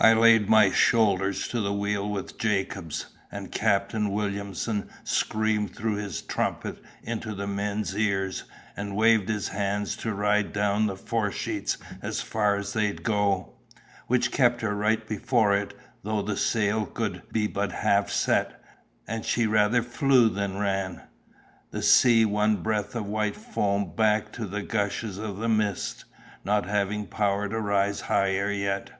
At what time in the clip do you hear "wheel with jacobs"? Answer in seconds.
1.72-3.06